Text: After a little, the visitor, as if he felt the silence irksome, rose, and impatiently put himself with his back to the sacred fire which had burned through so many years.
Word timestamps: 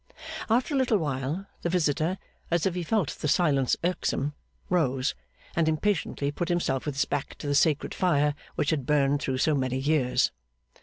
After 0.49 0.73
a 0.73 0.77
little, 0.79 1.45
the 1.61 1.69
visitor, 1.69 2.17
as 2.49 2.65
if 2.65 2.73
he 2.73 2.81
felt 2.81 3.09
the 3.11 3.27
silence 3.27 3.75
irksome, 3.83 4.33
rose, 4.67 5.13
and 5.55 5.69
impatiently 5.69 6.31
put 6.31 6.49
himself 6.49 6.87
with 6.87 6.95
his 6.95 7.05
back 7.05 7.35
to 7.37 7.45
the 7.45 7.53
sacred 7.53 7.93
fire 7.93 8.33
which 8.55 8.71
had 8.71 8.87
burned 8.87 9.21
through 9.21 9.37
so 9.37 9.53
many 9.53 9.77
years. 9.77 10.31